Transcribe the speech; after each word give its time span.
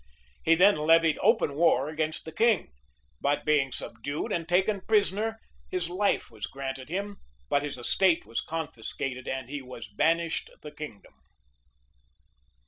He 0.43 0.55
then 0.55 0.77
levied 0.77 1.19
open 1.21 1.53
war 1.53 1.87
against 1.87 2.25
the 2.25 2.31
king; 2.31 2.71
but 3.21 3.45
being 3.45 3.71
subdued 3.71 4.31
and 4.31 4.49
taken 4.49 4.81
prisoner, 4.81 5.37
his 5.69 5.91
life 5.91 6.31
was 6.31 6.47
granted 6.47 6.89
him; 6.89 7.17
but 7.49 7.61
his 7.61 7.77
estate 7.77 8.25
was 8.25 8.41
confiscated, 8.41 9.27
and 9.27 9.47
he 9.47 9.61
was 9.61 9.87
banished 9.87 10.49
the 10.63 10.71
kingdom. 10.71 11.13